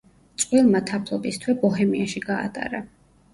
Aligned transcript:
წყვილმა 0.43 0.79
თაფლობის 0.91 1.37
თვე 1.43 1.55
ბოჰემიაში 1.65 2.23
გაატარა. 2.25 2.83